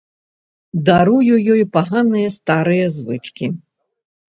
[0.87, 1.21] Дарую
[1.53, 3.57] ёй паганыя старыя звычкі.